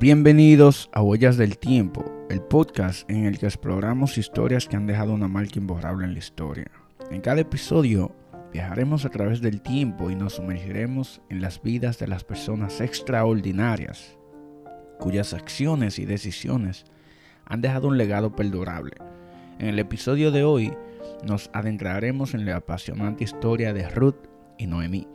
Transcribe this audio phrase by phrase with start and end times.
[0.00, 5.12] Bienvenidos a Huellas del Tiempo, el podcast en el que exploramos historias que han dejado
[5.12, 6.70] una marca imborrable en la historia.
[7.10, 8.14] En cada episodio
[8.52, 14.16] viajaremos a través del tiempo y nos sumergiremos en las vidas de las personas extraordinarias,
[15.00, 16.84] cuyas acciones y decisiones
[17.44, 18.94] han dejado un legado perdurable.
[19.58, 20.72] En el episodio de hoy
[21.26, 24.28] nos adentraremos en la apasionante historia de Ruth
[24.58, 25.08] y Noemí,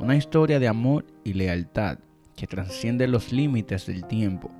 [0.00, 1.98] una historia de amor y lealtad
[2.36, 4.50] que trasciende los límites del tiempo.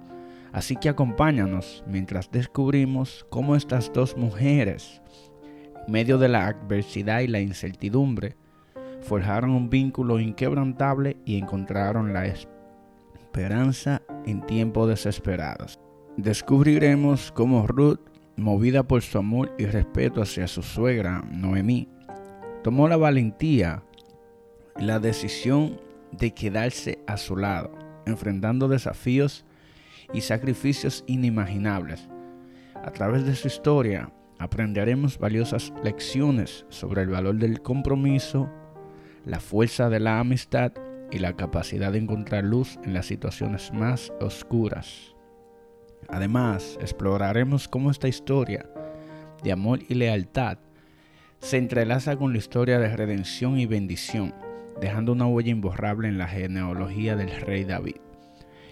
[0.52, 5.02] Así que acompáñanos mientras descubrimos cómo estas dos mujeres,
[5.86, 8.36] en medio de la adversidad y la incertidumbre,
[9.00, 15.78] forjaron un vínculo inquebrantable y encontraron la esperanza en tiempos desesperados.
[16.16, 17.98] Descubriremos cómo Ruth,
[18.36, 21.88] movida por su amor y respeto hacia su suegra, Noemí,
[22.62, 23.82] tomó la valentía
[24.78, 25.80] y la decisión
[26.18, 27.70] de quedarse a su lado,
[28.06, 29.44] enfrentando desafíos
[30.12, 32.08] y sacrificios inimaginables.
[32.74, 38.50] A través de su historia aprenderemos valiosas lecciones sobre el valor del compromiso,
[39.24, 40.72] la fuerza de la amistad
[41.10, 45.14] y la capacidad de encontrar luz en las situaciones más oscuras.
[46.08, 48.68] Además, exploraremos cómo esta historia
[49.42, 50.58] de amor y lealtad
[51.38, 54.34] se entrelaza con la historia de redención y bendición
[54.80, 57.96] dejando una huella imborrable en la genealogía del rey David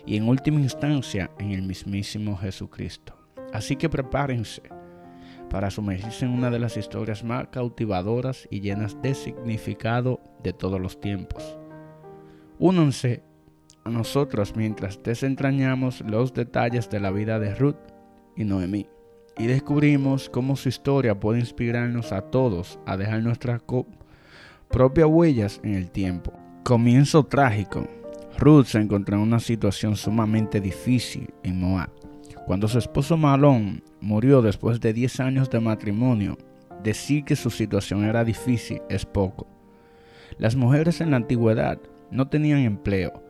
[0.05, 3.15] y en última instancia en el mismísimo Jesucristo.
[3.53, 4.63] Así que prepárense
[5.51, 10.81] para sumergirse en una de las historias más cautivadoras y llenas de significado de todos
[10.81, 11.59] los tiempos.
[12.59, 13.23] Únanse
[13.85, 17.77] a nosotros mientras desentrañamos los detalles de la vida de Ruth
[18.37, 18.89] y Noemí
[19.39, 23.59] y descubrimos cómo su historia puede inspirarnos a todos a dejar nuestra
[24.73, 26.33] propias huellas en el tiempo.
[26.65, 27.87] Comienzo trágico.
[28.39, 31.91] Ruth se encontró en una situación sumamente difícil en Moab.
[32.47, 36.39] Cuando su esposo Malón murió después de 10 años de matrimonio,
[36.83, 39.47] decir que su situación era difícil es poco.
[40.39, 41.79] Las mujeres en la antigüedad
[42.11, 43.23] no tenían empleo,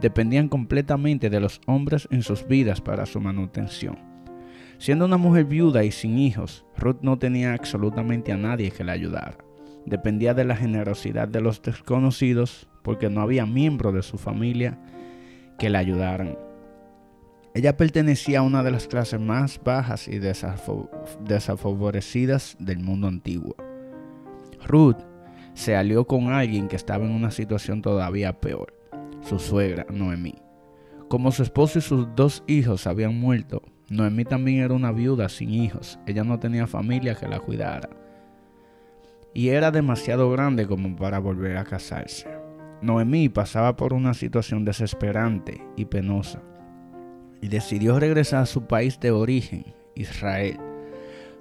[0.00, 3.98] dependían completamente de los hombres en sus vidas para su manutención.
[4.78, 8.92] Siendo una mujer viuda y sin hijos, Ruth no tenía absolutamente a nadie que la
[8.92, 9.36] ayudara
[9.86, 14.76] dependía de la generosidad de los desconocidos porque no había miembro de su familia
[15.58, 16.36] que la ayudaran.
[17.54, 23.54] Ella pertenecía a una de las clases más bajas y desafavorecidas del mundo antiguo.
[24.66, 24.96] Ruth
[25.54, 28.74] se alió con alguien que estaba en una situación todavía peor,
[29.20, 30.34] su suegra, Noemí.
[31.08, 35.50] Como su esposo y sus dos hijos habían muerto, Noemí también era una viuda sin
[35.50, 36.00] hijos.
[36.06, 37.88] Ella no tenía familia que la cuidara
[39.34, 42.28] y era demasiado grande como para volver a casarse.
[42.80, 46.40] Noemí pasaba por una situación desesperante y penosa
[47.40, 50.58] y decidió regresar a su país de origen, Israel.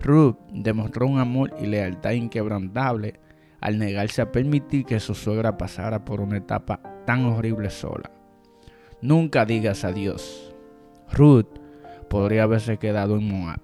[0.02, 3.20] Ruth demostró un amor y lealtad inquebrantable
[3.62, 8.12] al negarse a permitir que su suegra pasara por una etapa tan horrible sola.
[9.02, 10.54] Nunca digas adiós.
[11.14, 11.48] Ruth
[12.10, 13.62] podría haberse quedado en Moab,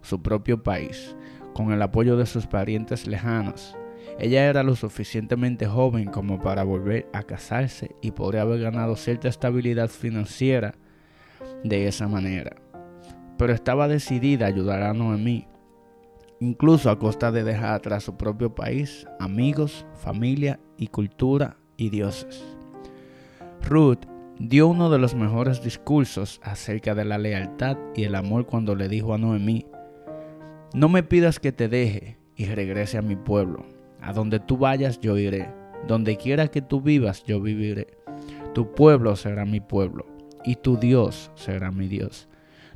[0.00, 1.14] su propio país,
[1.52, 3.76] con el apoyo de sus parientes lejanos.
[4.18, 9.28] Ella era lo suficientemente joven como para volver a casarse y podría haber ganado cierta
[9.28, 10.74] estabilidad financiera
[11.64, 12.56] de esa manera.
[13.38, 15.46] Pero estaba decidida a ayudar a Noemí,
[16.40, 22.44] incluso a costa de dejar atrás su propio país, amigos, familia y cultura y dioses.
[23.62, 24.04] Ruth
[24.38, 28.88] dio uno de los mejores discursos acerca de la lealtad y el amor cuando le
[28.88, 29.66] dijo a Noemí,
[30.74, 33.66] no me pidas que te deje y regrese a mi pueblo.
[34.00, 35.48] A donde tú vayas yo iré.
[35.86, 37.88] Donde quiera que tú vivas yo viviré.
[38.54, 40.06] Tu pueblo será mi pueblo
[40.44, 42.28] y tu Dios será mi Dios.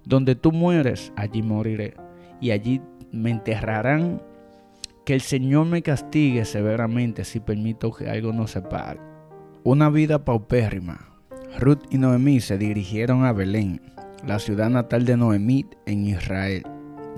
[0.04, 1.94] Donde tú mueres, allí moriré
[2.40, 2.80] y allí
[3.12, 4.22] me enterrarán.
[5.04, 9.00] Que el Señor me castigue severamente si permito que algo nos separe.
[9.62, 11.12] Una vida paupérrima.
[11.58, 13.80] Ruth y Noemí se dirigieron a Belén,
[14.26, 16.64] la ciudad natal de Noemí en Israel.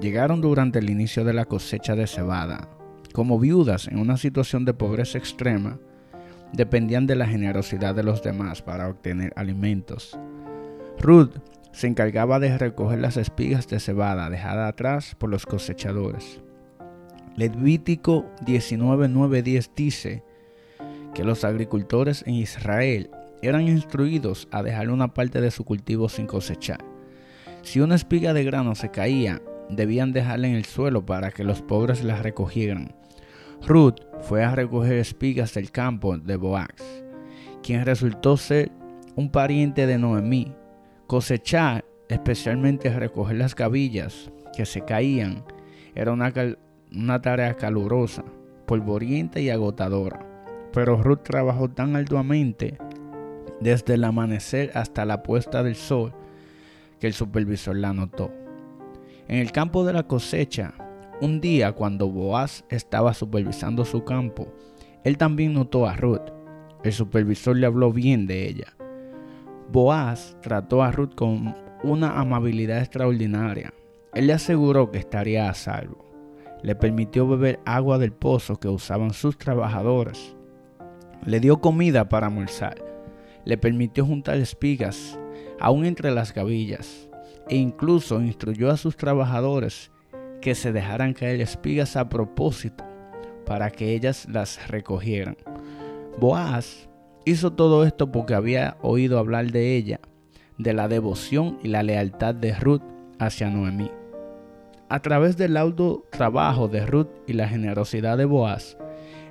[0.00, 2.68] Llegaron durante el inicio de la cosecha de cebada.
[3.12, 5.78] Como viudas en una situación de pobreza extrema,
[6.52, 10.18] dependían de la generosidad de los demás para obtener alimentos.
[11.00, 11.32] Ruth
[11.72, 16.40] se encargaba de recoger las espigas de cebada dejadas atrás por los cosechadores.
[17.36, 20.24] Levítico 19:9-10 dice
[21.14, 23.10] que los agricultores en Israel
[23.42, 26.84] eran instruidos a dejar una parte de su cultivo sin cosechar.
[27.62, 31.62] Si una espiga de grano se caía debían dejarla en el suelo para que los
[31.62, 32.94] pobres la recogieran.
[33.66, 36.68] Ruth fue a recoger espigas del campo de Boaz,
[37.62, 38.70] quien resultó ser
[39.16, 40.54] un pariente de Noemí.
[41.06, 45.44] Cosechar, especialmente recoger las gavillas que se caían,
[45.94, 46.32] era una,
[46.92, 48.24] una tarea calurosa,
[48.66, 50.24] polvorienta y agotadora.
[50.72, 52.78] Pero Ruth trabajó tan arduamente
[53.60, 56.12] desde el amanecer hasta la puesta del sol
[57.00, 58.30] que el supervisor la notó.
[59.28, 60.72] En el campo de la cosecha,
[61.20, 64.48] un día cuando Boaz estaba supervisando su campo,
[65.04, 66.30] él también notó a Ruth.
[66.82, 68.74] El supervisor le habló bien de ella.
[69.70, 73.74] Boaz trató a Ruth con una amabilidad extraordinaria.
[74.14, 76.06] Él le aseguró que estaría a salvo.
[76.62, 80.36] Le permitió beber agua del pozo que usaban sus trabajadores.
[81.26, 82.82] Le dio comida para almorzar.
[83.44, 85.18] Le permitió juntar espigas
[85.60, 87.07] aún entre las gavillas,
[87.48, 89.90] e incluso instruyó a sus trabajadores
[90.40, 92.84] que se dejaran caer espigas a propósito
[93.44, 95.36] para que ellas las recogieran.
[96.18, 96.88] Boaz
[97.24, 100.00] hizo todo esto porque había oído hablar de ella,
[100.58, 102.82] de la devoción y la lealtad de Ruth
[103.18, 103.90] hacia Noemí.
[104.88, 108.78] A través del laudo trabajo de Ruth y la generosidad de Boaz,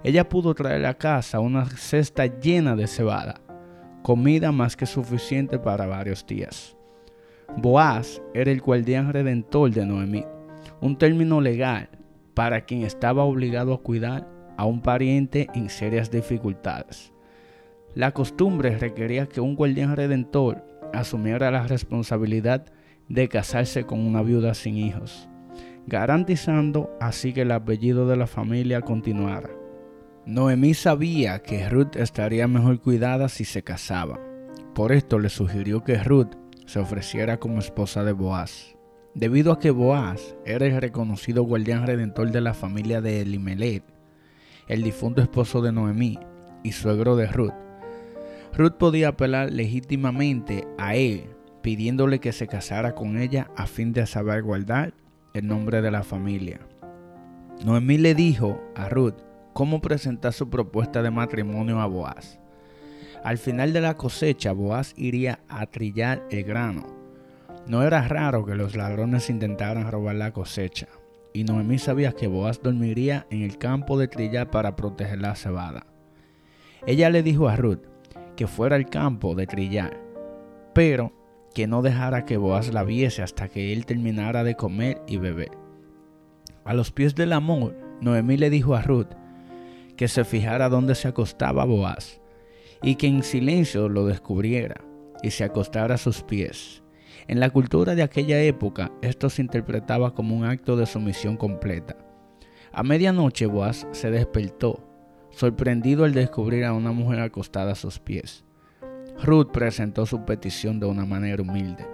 [0.04, 3.42] ella pudo traer a casa una cesta llena de cebada
[4.08, 6.77] comida más que suficiente para varios días.
[7.56, 10.26] Boaz era el guardián redentor de Noemí,
[10.82, 11.90] un término legal
[12.34, 14.28] para quien estaba obligado a cuidar
[14.58, 17.14] a un pariente en serias dificultades.
[17.96, 20.64] La costumbre requería que un guardián redentor
[20.94, 22.66] asumiera la responsabilidad
[23.10, 25.28] de casarse con una viuda sin hijos,
[25.88, 29.50] garantizando así que el apellido de la familia continuara.
[30.26, 34.20] Noemí sabía que Ruth estaría mejor cuidada si se casaba.
[34.76, 36.36] Por esto le sugirió que Ruth
[36.68, 38.76] se ofreciera como esposa de Boaz.
[39.16, 43.84] Debido a que Boaz era el reconocido guardián redentor de la familia de Elimelech,
[44.68, 46.20] el difunto esposo de Noemí
[46.62, 47.54] y suegro de Ruth,
[48.54, 51.30] Ruth podía apelar legítimamente a él,
[51.62, 54.94] pidiéndole que se casara con ella a fin de saber guardar
[55.34, 56.60] el nombre de la familia.
[57.64, 59.16] Noemí le dijo a Ruth
[59.54, 62.40] cómo presentar su propuesta de matrimonio a Boaz.
[63.24, 66.86] Al final de la cosecha, Boaz iría a trillar el grano.
[67.68, 70.88] No era raro que los ladrones intentaran robar la cosecha,
[71.34, 75.86] y Noemí sabía que Boaz dormiría en el campo de trillar para proteger la cebada.
[76.86, 77.82] Ella le dijo a Ruth
[78.36, 80.00] que fuera al campo de trillar,
[80.74, 81.12] pero
[81.54, 85.52] que no dejara que Boaz la viese hasta que él terminara de comer y beber.
[86.64, 89.10] A los pies del amor, Noemí le dijo a Ruth
[89.98, 92.22] que se fijara dónde se acostaba Boaz,
[92.82, 94.82] y que en silencio lo descubriera
[95.24, 96.84] y se acostara a sus pies.
[97.28, 101.98] En la cultura de aquella época esto se interpretaba como un acto de sumisión completa.
[102.72, 104.88] A medianoche Boaz se despertó,
[105.32, 108.46] sorprendido al descubrir a una mujer acostada a sus pies.
[109.24, 111.88] Ruth presentó su petición de una manera humilde,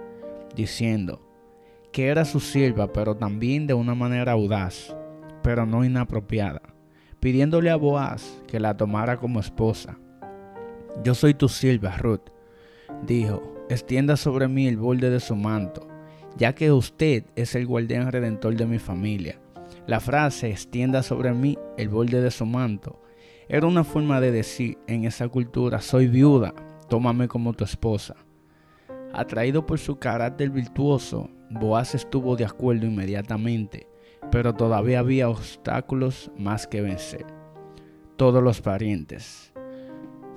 [0.54, 1.26] diciendo
[1.90, 4.94] que era su sierva, pero también de una manera audaz,
[5.42, 6.74] pero no inapropiada
[7.24, 9.98] pidiéndole a Boaz que la tomara como esposa.
[11.02, 12.30] Yo soy tu sierva, Ruth,
[13.06, 15.86] dijo, extienda sobre mí el borde de su manto,
[16.36, 19.40] ya que usted es el guardián redentor de mi familia.
[19.86, 23.00] La frase extienda sobre mí el borde de su manto
[23.48, 26.54] era una forma de decir en esa cultura, soy viuda,
[26.88, 28.16] tómame como tu esposa.
[29.12, 33.86] Atraído por su carácter virtuoso, Boaz estuvo de acuerdo inmediatamente
[34.30, 37.26] pero todavía había obstáculos más que vencer.
[38.16, 39.52] Todos los parientes.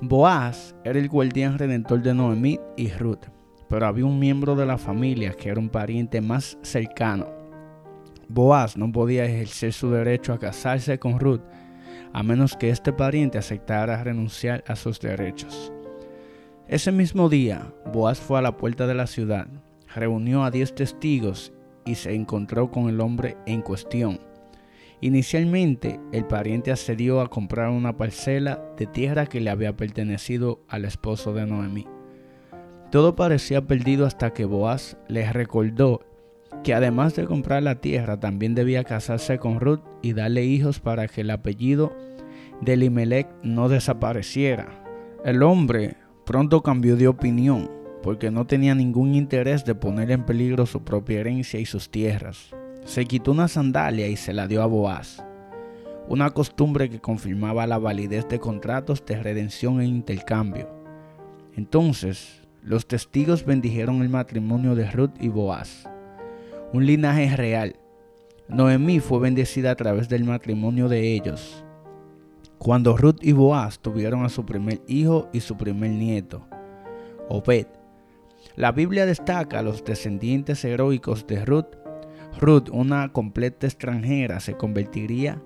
[0.01, 3.25] Boaz era el guardián redentor de Noemí y Ruth,
[3.67, 7.27] pero había un miembro de la familia que era un pariente más cercano.
[8.29, 11.41] Boaz no podía ejercer su derecho a casarse con Ruth
[12.13, 15.71] a menos que este pariente aceptara renunciar a sus derechos.
[16.67, 19.47] Ese mismo día, Boaz fue a la puerta de la ciudad,
[19.93, 21.53] reunió a diez testigos
[21.85, 24.19] y se encontró con el hombre en cuestión.
[24.99, 30.85] Inicialmente, el pariente accedió a comprar una parcela de tierra que le había pertenecido al
[30.85, 31.85] esposo de Noemí.
[32.91, 36.01] Todo parecía perdido hasta que Boaz les recordó
[36.63, 41.07] que además de comprar la tierra, también debía casarse con Ruth y darle hijos para
[41.07, 41.95] que el apellido
[42.61, 44.67] de Elimelech no desapareciera.
[45.23, 47.69] El hombre pronto cambió de opinión
[48.01, 52.55] porque no tenía ningún interés de poner en peligro su propia herencia y sus tierras.
[52.87, 55.21] Se quitó una sandalia y se la dio a Boaz,
[56.07, 60.69] una costumbre que confirmaba la validez de contratos de redención e intercambio.
[61.57, 65.83] Entonces, los testigos bendijeron el matrimonio de Ruth y Boaz,
[66.71, 67.75] un linaje real.
[68.47, 71.65] Noemí fue bendecida a través del matrimonio de ellos.
[72.57, 76.47] Cuando Ruth y Boaz tuvieron a su primer hijo y su primer nieto,
[77.27, 77.67] Obed,
[78.55, 81.86] La Biblia destaca a los descendientes heroicos de Ruth.
[82.39, 85.41] Ruth, una completa extranjera, se convertiría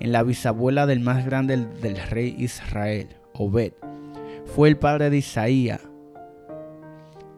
[0.00, 3.72] en la bisabuela del más grande del rey Israel, Obed.
[4.44, 5.80] Fue el padre de Isaías,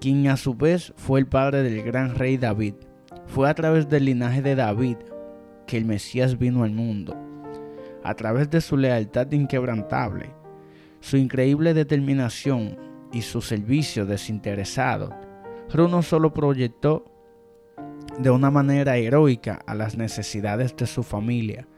[0.00, 2.74] quien a su vez fue el padre del gran rey David.
[3.26, 4.96] Fue a través del linaje de David
[5.66, 7.14] que el Mesías vino al mundo.
[8.02, 10.30] A través de su lealtad inquebrantable,
[11.00, 12.78] su increíble determinación
[13.12, 15.10] y su servicio desinteresado,
[15.72, 17.15] Ruth no solo proyectó
[18.18, 21.68] de una manera heroica a las necesidades de su familia,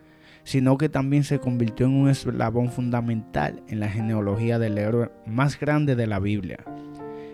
[0.44, 5.58] sino que también se convirtió en un eslabón fundamental en la genealogía del héroe más
[5.58, 6.58] grande de la Biblia,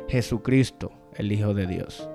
[0.09, 2.09] Jesucristo, el Hijo de Dios.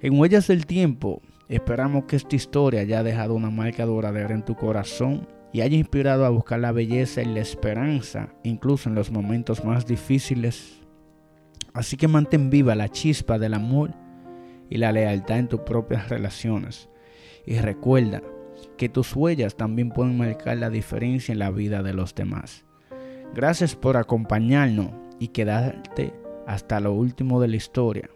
[0.00, 4.54] En Huellas del Tiempo, esperamos que esta historia haya dejado una marca duradera en tu
[4.54, 9.64] corazón y haya inspirado a buscar la belleza y la esperanza, incluso en los momentos
[9.64, 10.82] más difíciles.
[11.72, 14.05] Así que mantén viva la chispa del amor
[14.70, 16.88] y la lealtad en tus propias relaciones.
[17.44, 18.22] Y recuerda
[18.76, 22.64] que tus huellas también pueden marcar la diferencia en la vida de los demás.
[23.34, 26.12] Gracias por acompañarnos y quedarte
[26.46, 28.08] hasta lo último de la historia.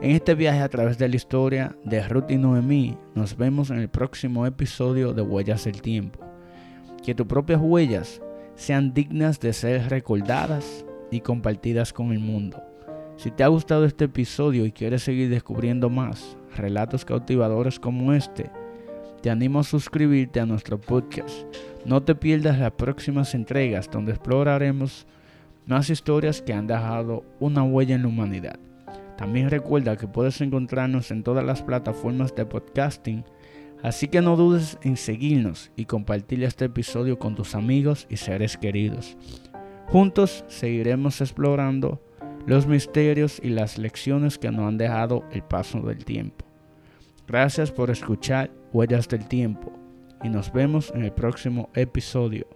[0.00, 3.78] En este viaje a través de la historia de Ruth y Noemí, nos vemos en
[3.78, 6.20] el próximo episodio de Huellas del Tiempo.
[7.02, 8.20] Que tus propias huellas
[8.56, 12.62] sean dignas de ser recordadas y compartidas con el mundo.
[13.26, 18.52] Si te ha gustado este episodio y quieres seguir descubriendo más relatos cautivadores como este,
[19.20, 21.44] te animo a suscribirte a nuestro podcast.
[21.84, 25.08] No te pierdas las próximas entregas donde exploraremos
[25.66, 28.60] más historias que han dejado una huella en la humanidad.
[29.18, 33.24] También recuerda que puedes encontrarnos en todas las plataformas de podcasting,
[33.82, 38.56] así que no dudes en seguirnos y compartir este episodio con tus amigos y seres
[38.56, 39.16] queridos.
[39.88, 42.05] Juntos seguiremos explorando
[42.46, 46.46] los misterios y las lecciones que nos han dejado el paso del tiempo.
[47.26, 49.72] Gracias por escuchar Huellas del Tiempo
[50.22, 52.55] y nos vemos en el próximo episodio.